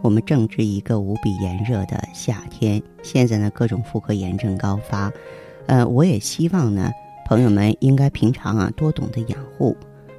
[0.00, 5.12] 我们正值一个无比炎热的夏天，现在呢各种妇科炎症高发，
[5.66, 6.90] 呃，我也希望呢
[7.26, 9.76] 朋友们应该平常啊多懂得养护，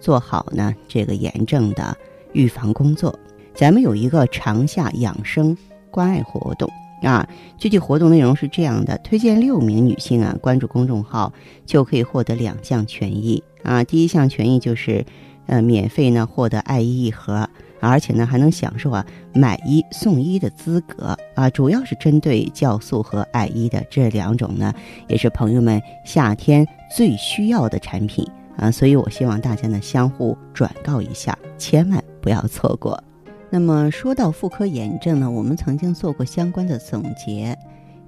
[0.00, 1.96] 做好呢这个炎症的
[2.32, 3.16] 预防工作。
[3.54, 5.56] 咱们有一个长夏养生
[5.90, 6.68] 关爱活动
[7.02, 11.32] 啊，具体活动内容是这样的：推荐六名女性啊关注公众号，
[11.64, 13.84] 就可以获得两项权益啊。
[13.84, 15.04] 第一项权益就是
[15.46, 17.48] 呃免费呢获得爱衣一盒。
[17.80, 24.72] 而且呢，还能享受啊买一送一的资格啊，主要是针对酵素和艾依的这两种呢，
[25.08, 33.02] 也是朋友们夏天最需要的产品啊，所以我希望大家呢相互转告一下，千万不要错过。
[33.48, 37.58] 那么说到妇科炎症呢，我们曾经做过相关的总结，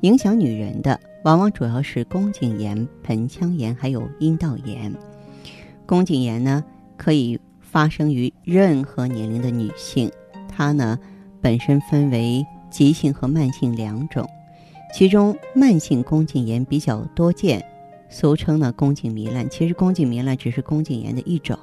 [0.03, 4.93] 影响女人的往往主要是宫颈炎、盆腔炎还有阴道炎。
[5.87, 6.63] 宫颈炎呢
[6.97, 7.41] 可以。
[7.73, 10.13] 发生于任何年龄的女性，
[10.47, 10.99] 它呢
[11.41, 14.29] 本身分为急性和慢性两种，
[14.95, 17.65] 其中慢性宫颈炎比较多见，
[18.11, 19.49] 俗称呢宫颈糜烂。
[19.49, 21.59] 其实宫颈糜烂只是宫颈炎的一种，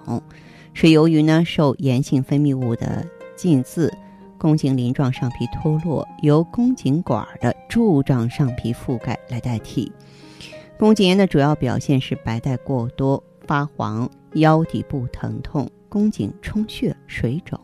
[0.73, 3.93] 是由于呢受炎性分泌物的浸渍，
[4.39, 9.91] 宫颈鳞状上皮脱落，由宫颈管的柱状上皮覆盖来代替。
[10.80, 15.69] 宫颈炎的主要表现是白带过多、发黄、腰底部疼痛。
[15.89, 17.59] 宫颈充血、水肿，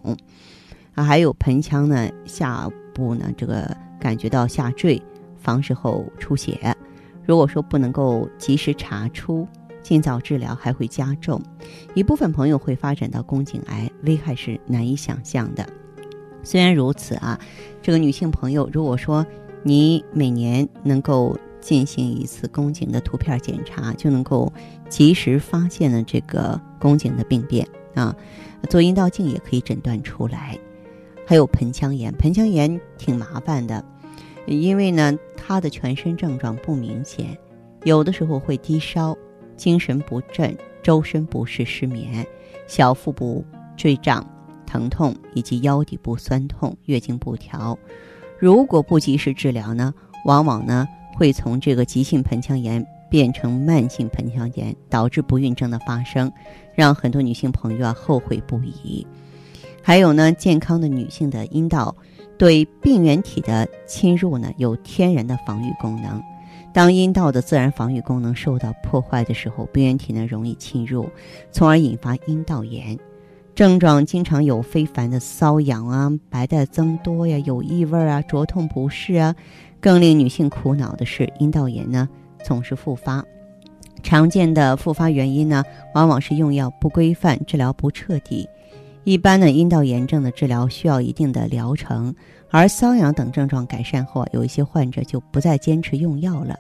[0.96, 5.02] 啊，还有盆腔呢下部呢这个感觉到下坠，
[5.38, 6.76] 房事后出血。
[7.24, 9.48] 如果说不能够及时查出，
[9.82, 11.42] 尽早治疗还会加重，
[11.94, 15.68] 一部分朋友会发展到宫颈癌，危害是难以想象的。
[16.44, 17.40] 虽然如此啊，
[17.82, 19.26] 这个女性朋友，如果说
[19.64, 24.52] 你每年能够进行一次宫颈的图片检查，就能够
[24.88, 27.68] 及时发现了这个宫颈的病变。
[27.96, 28.16] 啊，
[28.70, 30.58] 做阴道镜也可以诊断出来，
[31.26, 33.84] 还有盆腔炎，盆腔炎挺麻烦的，
[34.46, 37.38] 因为呢，它的全身症状不明显，
[37.84, 39.18] 有的时候会低烧、
[39.58, 42.26] 精神不振、周身不适、失眠、
[42.68, 43.44] 小腹部
[43.76, 44.26] 坠胀、
[44.66, 47.78] 疼痛以及腰底部酸痛、月经不调。
[48.38, 49.94] 如果不及时治疗呢，
[50.26, 50.86] 往往呢
[51.16, 52.86] 会从这个急性盆腔炎。
[53.16, 56.30] 变成慢性盆腔炎，导致不孕症的发生，
[56.74, 59.08] 让很多女性朋友啊后悔不已。
[59.82, 61.96] 还有呢，健康的女性的阴道
[62.38, 66.22] 对病原体的侵入呢有天然的防御功能。
[66.74, 71.10] 当阴道的自然防御功能受到破坏的时候，病原体呢容易侵入，
[71.54, 73.00] 从而引发阴道炎。
[73.56, 79.34] 症状经常有非凡的瘙痒啊、白带增多呀、有异味啊、灼痛不适啊。
[79.80, 82.10] 更令女性苦恼的是，阴道炎呢。
[82.46, 83.26] 总是复发，
[84.04, 85.64] 常见的复发原因呢，
[85.96, 88.48] 往往是用药不规范、治疗不彻底。
[89.04, 92.14] 一般呢，阴道炎症的治疗需要一定的疗程，
[92.52, 96.56] 而瘙痒等症状改善后，有一些患者就不再坚持用药了，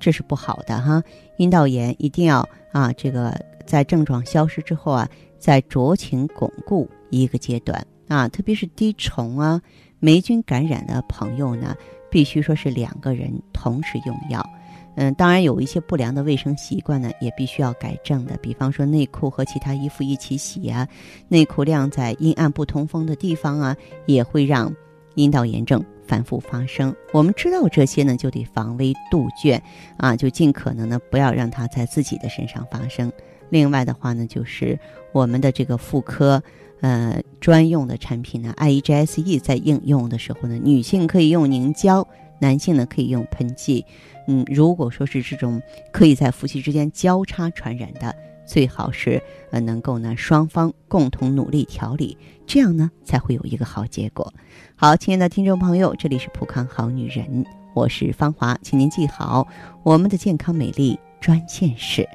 [0.00, 1.02] 这是不好的哈。
[1.36, 5.08] 阴道炎一定要啊，这个在症状消失之后啊，
[5.38, 9.60] 再酌情巩固一个阶段啊，特别是滴虫啊、
[9.98, 11.74] 霉菌感染的朋友呢，
[12.10, 14.46] 必须说是两个人同时用药。
[14.96, 18.36] 嗯，当然有一些不良的卫生习惯呢，也必须要改正的。
[18.38, 20.88] 比方说内裤和其他衣服一起洗啊，
[21.28, 24.74] 内裤晾在阴暗不通风的地方啊，也会让
[25.14, 26.94] 阴道炎症反复发生。
[27.12, 29.62] 我们知道这些呢，就得防微杜渐
[29.98, 33.12] 啊，就尽可能呢不要让它在自己的身上发生。
[33.48, 34.78] 另外的话呢，就是
[35.12, 36.42] 我们的这个妇科
[36.80, 42.06] 呃专用的产品呢，IEGSE 在应用的时候呢，女性可以用凝胶，
[42.38, 43.84] 男性呢可以用喷剂。
[44.28, 45.62] 嗯，如果说是这种
[45.92, 52.16] 可以在夫妻之间交叉传染的，最好是呃能够呢双方共同努力调理，
[52.46, 54.32] 这样呢才会有一个好结果。
[54.74, 57.44] 好，亲爱的听众朋友，这里是普康好女人，
[57.74, 59.46] 我是芳华，请您记好
[59.84, 62.08] 我们的健康美丽专线是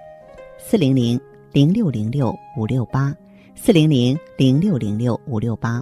[0.57, 1.19] 四零零
[1.53, 3.15] 零六零六五六八
[3.55, 5.81] 四零零零六零六五六八，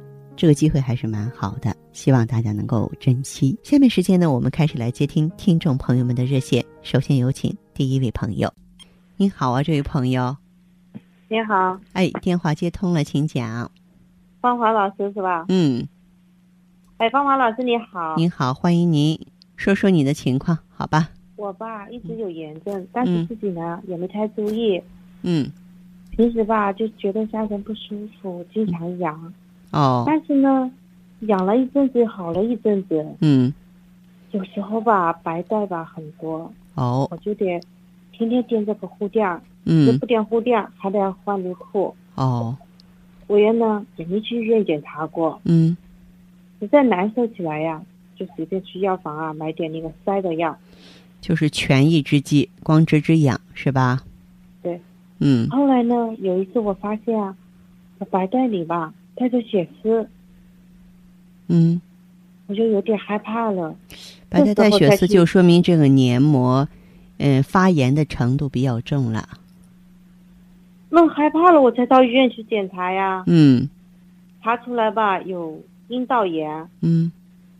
[0.35, 3.55] 这个机会还是蛮好的，希望大家能够珍惜。
[3.63, 6.65] 下面时间呢，我们开始来接听听众朋友们的热线。
[6.81, 8.51] 首先有请第一位朋友。
[9.17, 10.35] 您好啊，这位朋友。
[11.27, 11.79] 您好。
[11.93, 13.69] 哎，电话接通了，请讲。
[14.41, 15.45] 芳华老师是吧？
[15.49, 15.87] 嗯。
[16.97, 18.15] 哎，芳华老师你好。
[18.15, 19.19] 您好，欢迎您，
[19.55, 21.09] 说说你的情况，好吧？
[21.35, 24.81] 我吧一直有炎症，但是自己呢也没太注意。
[25.21, 25.51] 嗯。
[26.09, 29.33] 平时吧就觉得下身不舒服，经常痒。
[29.71, 30.03] 哦。
[30.05, 30.71] 但是呢，
[31.21, 33.05] 养了一阵子，好了一阵子。
[33.21, 33.53] 嗯。
[34.31, 36.51] 有时候吧，白带吧很多。
[36.75, 37.07] 哦。
[37.11, 37.59] 我就得
[38.11, 39.41] 天天垫这个护垫。
[39.65, 39.97] 嗯。
[39.99, 41.95] 不垫护垫，还得要换内裤。
[42.15, 42.55] 哦。
[43.27, 45.39] 我也呢也没去医院检查过。
[45.45, 45.75] 嗯。
[46.59, 47.81] 实在难受起来呀，
[48.15, 50.57] 就随便去药房啊买点那个塞的药。
[51.21, 54.01] 就是权宜之计，光治之痒是吧？
[54.63, 54.81] 对，
[55.19, 55.47] 嗯。
[55.49, 57.35] 后来呢，有一次我发现啊，
[58.09, 60.09] 白带里吧带着血丝，
[61.47, 61.79] 嗯，
[62.47, 63.75] 我就有点害怕了。
[64.27, 66.67] 白带带血丝就说明这个黏膜，
[67.19, 69.29] 嗯，发炎的程度比较重了。
[70.89, 73.23] 那害怕了，我才到医院去检查呀。
[73.27, 73.69] 嗯。
[74.41, 76.67] 查出来吧，有阴道炎。
[76.81, 77.11] 嗯。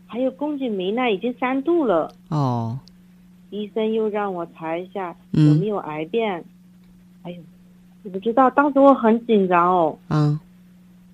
[0.08, 2.12] 还有宫颈糜烂，已经三度了。
[2.28, 2.76] 哦。
[3.50, 6.44] 医生又让我查一下有没有癌变，
[7.22, 7.40] 哎呦，
[8.02, 9.96] 我不知道，当时我很紧张哦。
[10.08, 10.40] 嗯。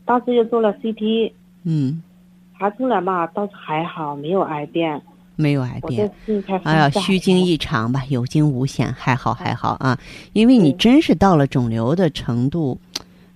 [0.08, 1.32] 当时又做了 CT。
[1.64, 2.02] 嗯。
[2.58, 5.00] 查出来嘛，倒是还好，没有癌变。
[5.36, 6.10] 没有癌变。
[6.64, 9.96] 哎呀，虚惊一场吧，有惊无险，还好还好啊。
[10.32, 12.78] 因为你真是到了肿瘤的程度，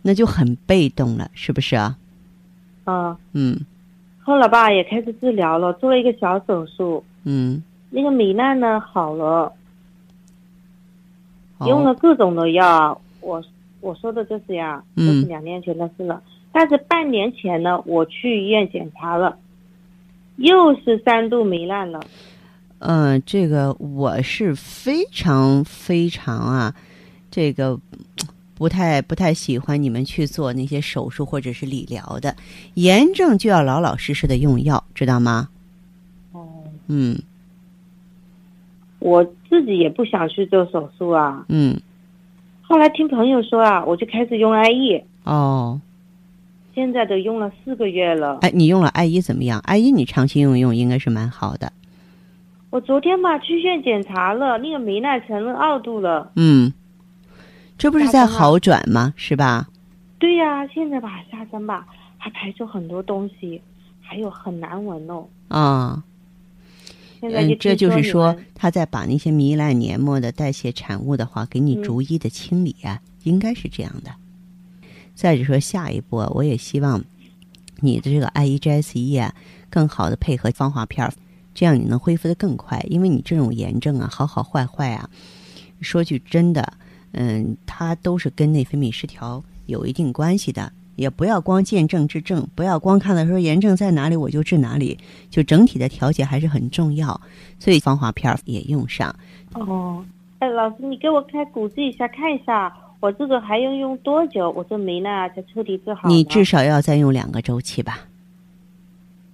[0.01, 1.97] 那就很被动了，是不是啊？
[2.85, 3.17] 啊。
[3.35, 3.61] 嗯。
[4.25, 7.05] 后来吧，也开始治疗了，做了一个小手术。
[7.25, 7.63] 嗯。
[7.91, 9.53] 那个糜烂呢好了，
[11.67, 12.99] 用了各种的药。
[13.21, 13.41] 我
[13.81, 16.21] 我说的就是呀，这是两年前的事了。
[16.53, 19.39] 但是半年前呢，我去医院检查了，
[20.37, 22.01] 又是三度糜烂了。
[22.79, 26.75] 嗯，这个我是非常非常啊，
[27.31, 27.79] 这个
[28.55, 32.37] 不太不太喜欢你们去做那些手术或者是理疗的。
[32.75, 35.49] 炎症就要老老实实的用药，知道吗？
[36.33, 36.47] 哦。
[36.89, 37.17] 嗯。
[38.99, 41.45] 我自己也不想去做手术啊。
[41.49, 41.81] 嗯。
[42.63, 45.05] 后来听朋友说啊，我就开始用艾叶。
[45.25, 45.81] 哦。
[46.75, 48.39] 现在都用了四个月了。
[48.43, 49.61] 哎，你用了艾依怎么样？
[49.61, 51.73] 艾依你长期用用应该是蛮好的。
[52.71, 56.33] 我昨天吧去医院检查了，那个糜烂成了二度了。
[56.37, 56.73] 嗯。
[57.77, 59.13] 这不是在好转吗？
[59.17, 59.69] 是吧？
[60.19, 61.85] 对呀，现在吧下身吧
[62.17, 63.61] 还排出很多东西，
[64.01, 65.27] 还有很难闻哦。
[65.49, 66.03] 啊。
[67.21, 74.11] 嗯，这就是说，他在把那些糜烂黏膜的代谢产物的话，给你逐一的清理啊，应该是这样的。
[75.15, 77.03] 再者说，下一步我也希望
[77.81, 79.35] 你的这个 I E G S E 啊，
[79.71, 81.13] 更好的配合芳华片儿，
[81.55, 82.85] 这样你能恢复的更快。
[82.89, 85.09] 因为你这种炎症啊，好好坏坏啊，
[85.81, 86.73] 说句真的，
[87.13, 90.73] 嗯，它都是跟内分泌失调有一定关系的。
[90.95, 94.99] 也不要光见症治症，不要光看到说炎症在哪里我就治哪里，
[95.31, 97.19] 就整体的调节还是很重要。
[97.59, 99.13] 所以芳华片也用上。
[99.55, 100.05] 哦，
[100.39, 102.73] 哎，老师，你给我开估计一下，看一下
[103.03, 104.49] 我这个还要用多久？
[104.53, 106.09] 我这没呢才彻底治好？
[106.09, 107.99] 你至少要再用两个周期吧。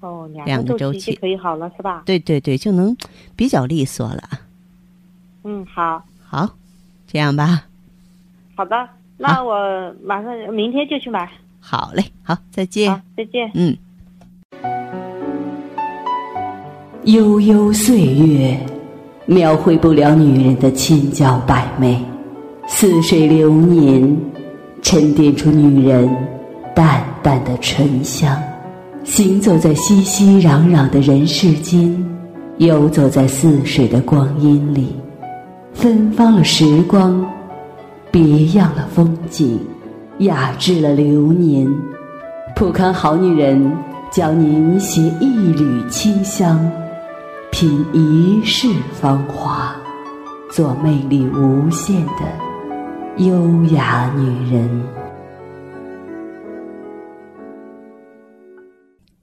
[0.01, 2.03] 哦，两个周期可以好了是吧？
[2.07, 2.97] 对对对，就能
[3.37, 4.23] 比较利索了。
[5.45, 6.03] 嗯，好。
[6.25, 6.49] 好，
[7.07, 7.67] 这样吧。
[8.57, 11.31] 好的，那我马上明天就去买。
[11.61, 13.77] 好嘞，好，再见，再见，嗯。
[17.05, 18.59] 悠悠岁月，
[19.27, 21.99] 描绘不了女人的千娇百媚；
[22.71, 24.17] 似水流年，
[24.83, 26.09] 沉淀出女人
[26.75, 28.41] 淡淡的醇香。
[29.05, 32.07] 行走在熙熙攘攘的人世间，
[32.59, 34.95] 游走在似水的光阴里，
[35.73, 37.25] 芬芳了时光，
[38.13, 39.59] 别样了风景。
[40.19, 41.67] 雅致了流年，
[42.55, 43.73] 普康好女人
[44.11, 46.71] 教您携一缕清香，
[47.51, 48.69] 品一世
[49.01, 49.75] 芳华，
[50.51, 52.48] 做魅力无限的
[53.19, 54.89] 优雅女人。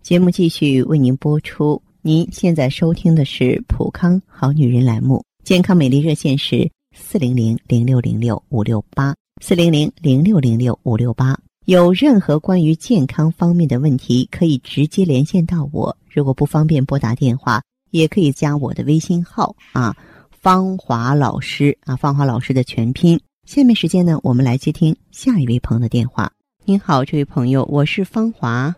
[0.02, 9.16] 节目继续为您播出，您现在收听的是普康好女人栏目，健康美丽热线是四零零零六零六五六八。
[9.42, 15.96] 四零零零六零六五六八，有任何关于健康方面的问题，可以直接连线到我。
[16.10, 17.62] 如果不方便拨打电话，
[17.92, 19.96] 也可以加我的微信号啊，
[20.32, 23.18] 芳华老师啊，芳华老师的全拼。
[23.46, 26.32] 下面时间呢，我们来接听下一位朋友的电话。
[26.64, 28.74] 您好，这位朋友，我是芳华。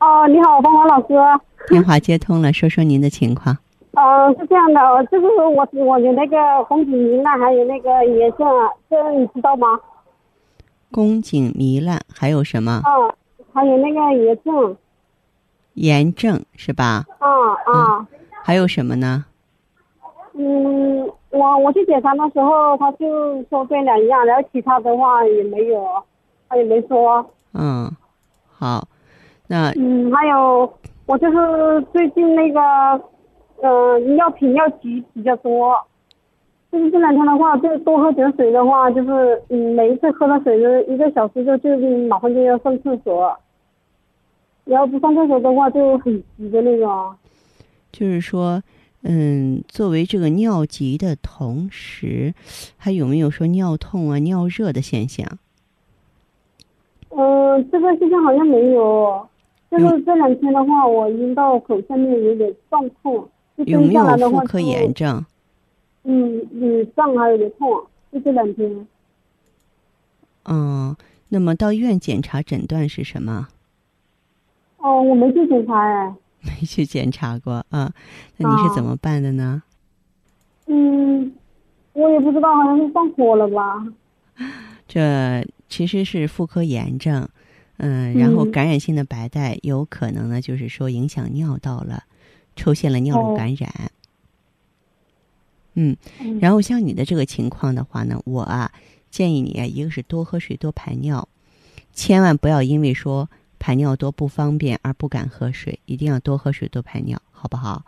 [0.00, 1.14] 哦，你好，芳华老师。
[1.68, 3.56] 电话接通了，说说您的情况。
[3.96, 6.36] 呃，是这样的，就是我我有那个
[6.68, 8.46] 宫颈糜烂，还有那个炎症，
[8.90, 9.66] 这你知道吗？
[10.92, 12.82] 宫颈糜烂还有什么？
[12.84, 13.14] 嗯，
[13.54, 14.76] 还有那个炎症。
[15.72, 17.06] 炎症是吧？
[17.18, 17.28] 啊
[17.64, 18.06] 啊。
[18.42, 19.24] 还有什么呢？
[20.34, 25.84] 嗯，我我去检查的时候，他就说这两样，然后其他的话也没有，
[26.48, 27.26] 他也没说。
[27.54, 27.90] 嗯，
[28.48, 28.86] 好，
[29.48, 30.72] 那嗯，还有
[31.06, 32.60] 我就是最近那个，
[33.62, 35.76] 嗯，尿频尿急比较多。
[36.70, 41.68] 就是这两天的话，就多喝点水的话，就是嗯，每一次喝了水就一个小时就就
[42.06, 43.36] 马上就要上厕所，
[44.64, 47.12] 然后不上厕所的话就很急的那种。
[47.90, 48.62] 就是说。
[49.06, 52.32] 嗯，作为这个尿急的同时，
[52.78, 55.38] 还有没有说尿痛啊、尿热的现象？
[57.10, 59.28] 嗯，这个现象好像没有。
[59.70, 63.28] 就是这两天的话，我阴道口下面有点胀痛，
[63.66, 65.24] 有没有妇科炎症？
[66.04, 67.68] 嗯，嗯，胀还有点痛，
[68.12, 68.86] 就这两天。
[70.44, 70.96] 嗯，
[71.28, 73.48] 那么到医院检查诊断是什么？
[74.78, 76.14] 哦，我没去检查哎。
[76.44, 77.92] 没去检查过啊？
[78.36, 79.62] 那你是怎么办的呢？
[80.66, 81.32] 嗯，
[81.92, 83.86] 我也不知道，好像是上火了吧。
[84.86, 87.28] 这其实是妇科炎症，
[87.78, 92.04] 嗯，然后感染性的白带有可能呢，就是说影响尿道了，
[92.54, 93.90] 出现了尿路感染。
[95.74, 95.96] 嗯，
[96.40, 98.70] 然后像你的这个情况的话呢，我啊
[99.10, 101.28] 建议你啊，一个是多喝水，多排尿，
[101.92, 103.28] 千万不要因为说。
[103.64, 107.82] 排尿多不方便而不敢喝水，一定要多喝水多排尿，好不好？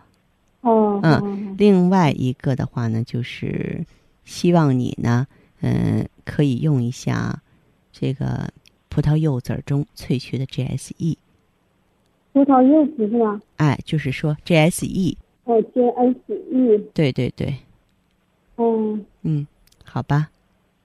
[0.62, 3.84] 哦，嗯，另外一个的话呢，就是
[4.24, 5.26] 希望你呢，
[5.60, 7.42] 嗯，可以用一下
[7.92, 8.48] 这个
[8.88, 11.18] 葡萄柚子中萃取的 GSE。
[12.32, 13.38] 葡萄柚子是吧？
[13.58, 15.14] 哎，就是说 GSE。
[15.44, 16.82] 哦，GSE。
[16.94, 17.54] 对对对。
[18.56, 19.04] 嗯。
[19.20, 19.46] 嗯，
[19.84, 20.30] 好吧。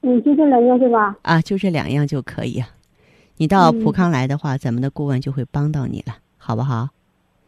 [0.01, 1.15] 嗯，就这两样对吧？
[1.21, 2.67] 啊，就这两样就可以啊。
[3.41, 6.87] 你到普康来的话，咱们的顾问就会帮到你了，好不好？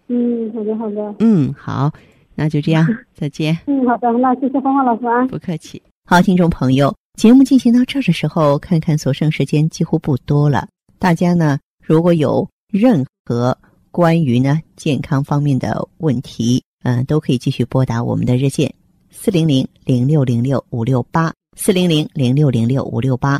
[0.07, 1.15] 嗯，好的，好的。
[1.19, 1.91] 嗯，好，
[2.33, 2.83] 那就这样，
[3.13, 3.55] 再见。
[3.67, 5.27] 嗯，好的，那谢谢芳芳老师啊。
[5.27, 5.79] 不客气。
[6.09, 10.67] 好，听众朋友，节目进行到这儿的时候，看看所剩时间几乎不多了。
[10.97, 13.55] 大家呢，如果有任何
[13.91, 18.73] 关于呢健康方面的问题，嗯，都可以继续拨打我们的热线
[19.11, 23.39] 四零零零六零六五六八四零零零六零六五六八。